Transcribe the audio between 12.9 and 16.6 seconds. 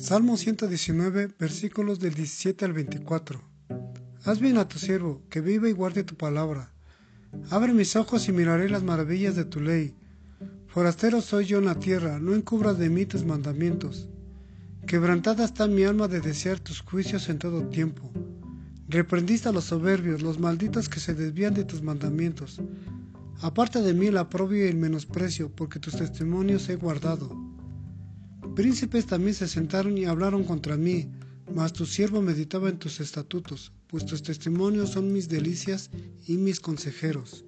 tus mandamientos. Quebrantada está mi alma de desear